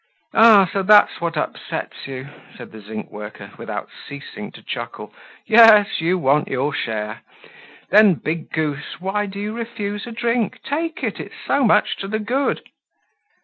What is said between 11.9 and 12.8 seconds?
to the good."